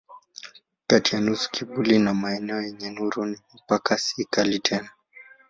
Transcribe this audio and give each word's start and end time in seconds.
Kati 0.87 1.15
ya 1.15 1.21
nusu 1.21 1.51
kivuli 1.51 1.99
na 1.99 2.13
maeneo 2.13 2.61
yenye 2.61 2.89
nuru 2.89 3.37
mpaka 3.65 3.97
si 3.97 4.25
kali 4.25 4.59
tena. 4.59 4.89